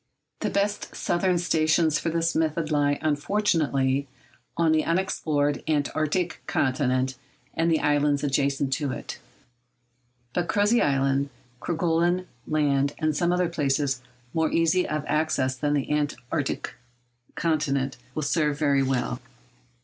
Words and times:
The 0.39 0.49
best 0.49 0.95
southern 0.95 1.37
stations 1.37 1.99
for 1.99 2.09
this 2.09 2.33
method 2.35 2.71
lie 2.71 2.97
unfortunately 3.03 4.07
on 4.57 4.71
the 4.71 4.83
unexplored 4.83 5.61
Antarctic 5.67 6.41
continent 6.47 7.19
and 7.53 7.69
the 7.71 7.81
islands 7.81 8.23
adjacent 8.23 8.73
to 8.73 8.91
it; 8.91 9.19
but 10.33 10.47
Crozet 10.47 10.81
Island, 10.81 11.29
Kerguelen 11.59 12.25
Land, 12.47 12.95
and 12.97 13.15
some 13.15 13.31
other 13.31 13.47
places 13.47 14.01
more 14.33 14.51
easy 14.51 14.87
of 14.89 15.05
access 15.05 15.55
than 15.55 15.75
the 15.75 15.91
Antarctic 15.91 16.73
continent, 17.35 17.97
will 18.15 18.23
serve 18.23 18.57
very 18.57 18.81
well. 18.81 19.19